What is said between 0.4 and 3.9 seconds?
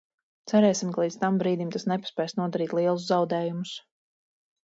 Cerēsim, ka līdz tam brīdim tas nepaspēs nodarīt lielus zaudējumus.